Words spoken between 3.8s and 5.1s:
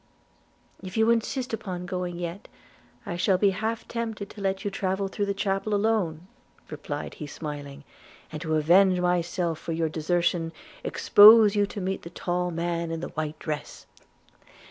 tempted to let you travel